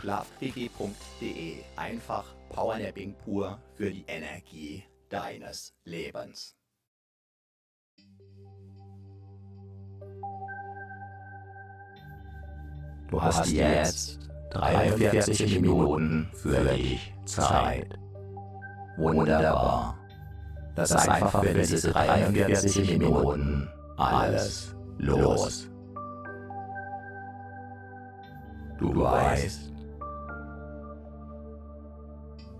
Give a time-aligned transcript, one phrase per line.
[0.00, 1.56] schlafpg.de.
[1.76, 6.56] Einfach Powernapping pur für die Energie deines Lebens.
[13.10, 14.18] Du hast jetzt
[14.50, 17.98] 43 Minuten für dich Zeit.
[18.96, 19.98] Wunderbar.
[20.76, 25.68] Lass einfach für diese 43 Minuten alles los.
[28.78, 29.71] Du weißt,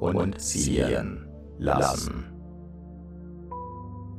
[0.00, 1.28] und ziehen
[1.58, 2.24] lassen.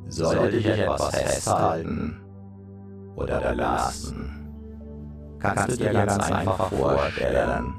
[0.08, 2.22] Sollte dich etwas festhalten
[3.16, 4.48] oder lassen,
[5.40, 7.74] kannst du dir ganz einfach vorstellen,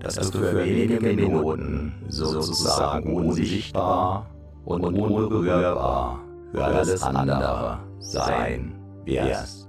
[0.00, 4.26] dass du für wenige Minuten sozusagen unsichtbar
[4.64, 6.20] und unberührbar
[6.50, 9.68] für alles andere sein wirst.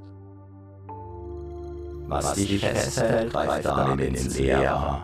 [2.08, 5.04] Was dich festhält, greift damit ins Leere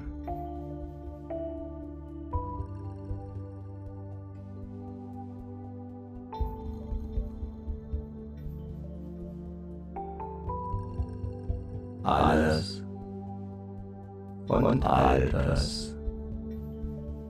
[14.71, 15.93] Und Altes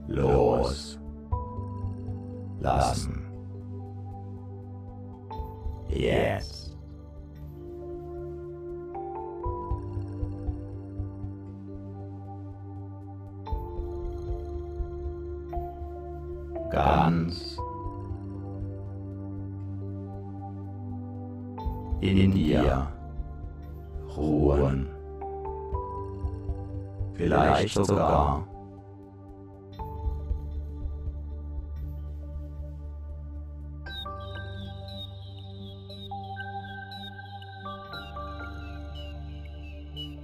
[0.06, 0.98] los
[2.60, 3.24] lassen.
[5.88, 6.51] Jetzt.
[27.72, 28.46] Vielleicht sogar.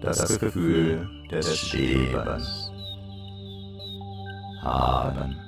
[0.00, 2.70] das Gefühl des Schwebens
[4.62, 5.47] haben.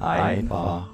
[0.00, 0.88] Einfach.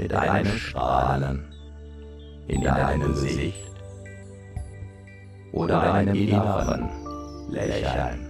[0.00, 1.44] Mit einem Strahlen
[2.48, 3.70] in deinem Gesicht
[5.52, 6.88] oder einem inneren
[7.50, 8.29] Lächeln.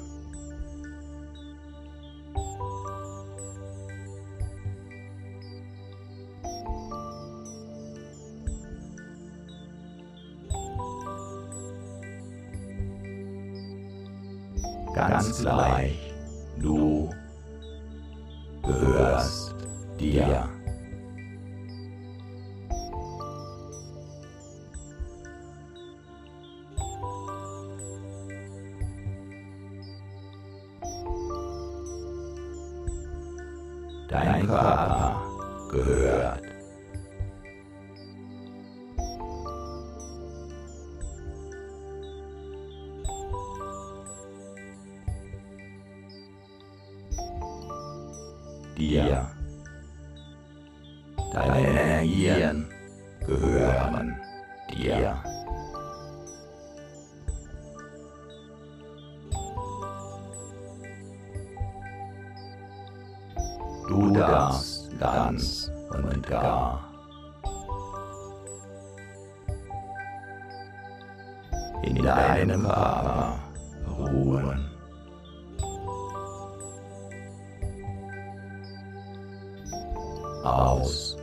[71.82, 73.38] In deinem Körper
[73.98, 74.66] ruhen.
[80.42, 81.22] Ausruhen.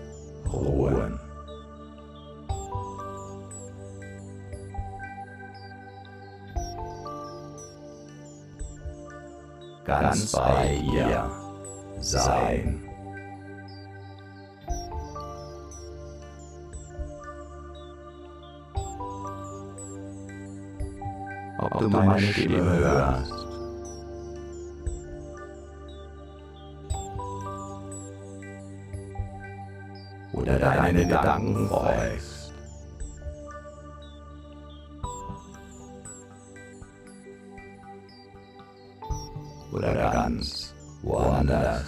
[9.86, 11.32] Ganz bei dir
[12.00, 12.87] sein.
[21.78, 23.34] Ob du meine Stimme hörst.
[30.34, 32.54] Oder deine Gedanken folgst.
[39.72, 41.87] Oder ganz woanders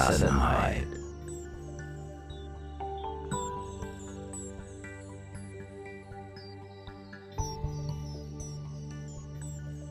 [0.00, 0.86] Gelassenheit.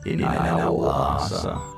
[0.04, 1.42] In einer Oase.
[1.42, 1.69] Der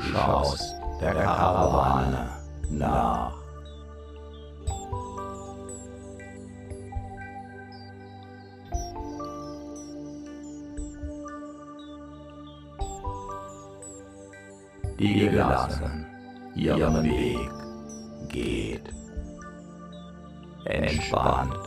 [0.00, 2.30] Du schaust der Karawane
[2.70, 3.32] nach.
[14.98, 16.06] Die gelassen
[16.54, 17.50] ihren Weg
[18.28, 18.88] geht.
[20.64, 21.59] Entspannt.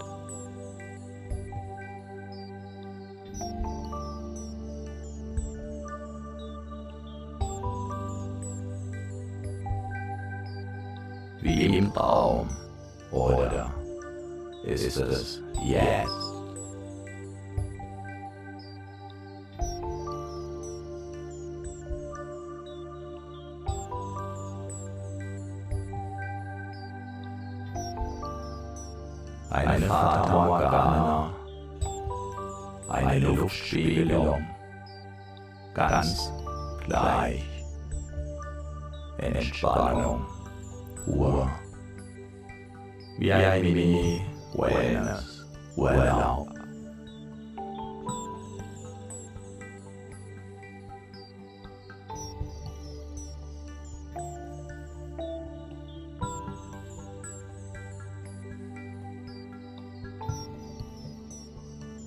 [11.94, 12.48] Wie im Traum.
[13.12, 13.72] Oder
[14.64, 16.23] ist es jetzt?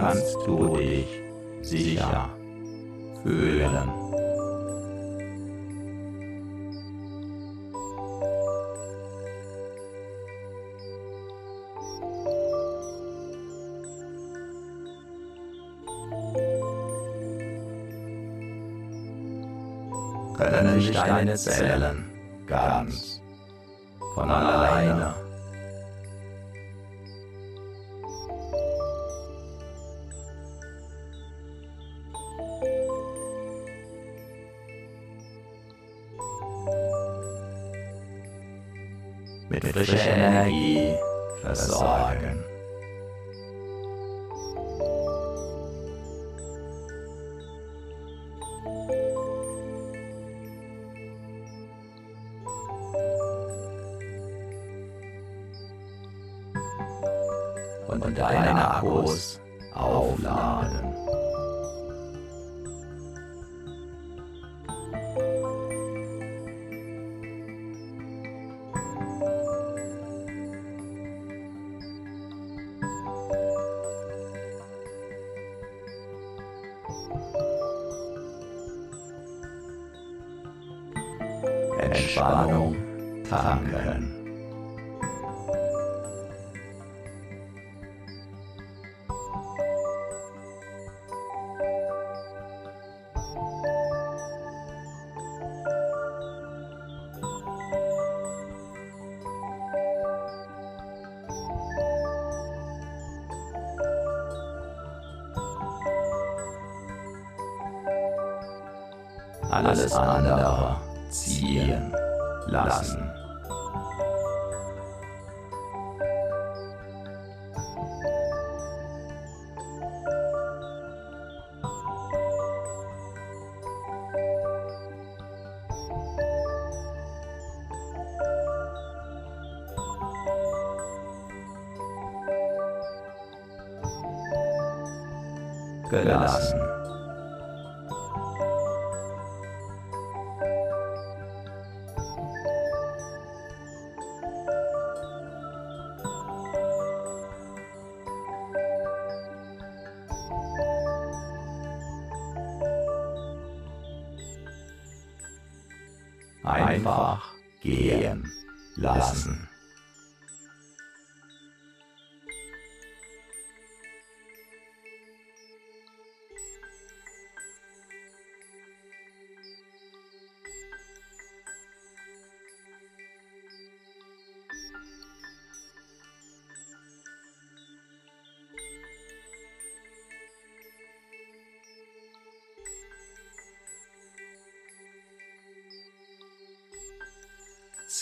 [0.00, 1.06] kannst du dich
[1.60, 2.30] sicher
[3.22, 3.90] fühlen.
[20.36, 22.04] Können sich deine Zellen
[22.46, 23.20] ganz
[24.14, 25.21] von alleine
[39.74, 40.94] mit frischer Energie
[41.42, 42.21] versorgen.
[83.52, 84.21] Tanken.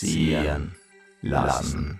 [0.01, 0.71] Ziehen
[1.21, 1.99] lassen.